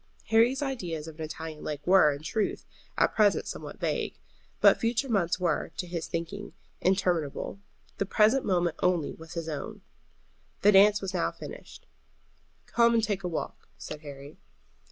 Harry's 0.29 0.63
ideas 0.63 1.07
of 1.07 1.19
an 1.19 1.25
Italian 1.25 1.63
lake 1.63 1.85
were, 1.85 2.11
in 2.11 2.23
truth, 2.23 2.65
at 2.97 3.13
present 3.13 3.45
somewhat 3.45 3.79
vague. 3.79 4.17
But 4.59 4.79
future 4.79 5.07
months 5.07 5.39
were, 5.39 5.71
to 5.77 5.85
his 5.85 6.07
thinking, 6.07 6.53
interminable; 6.81 7.59
the 7.99 8.07
present 8.07 8.43
moment 8.43 8.77
only 8.81 9.13
was 9.13 9.35
his 9.35 9.47
own. 9.47 9.81
The 10.63 10.71
dance 10.71 11.01
was 11.03 11.13
now 11.13 11.29
finished. 11.29 11.85
"Come 12.65 12.95
and 12.95 13.03
take 13.03 13.23
a 13.23 13.27
walk," 13.27 13.67
said 13.77 13.99
Harry. 14.01 14.39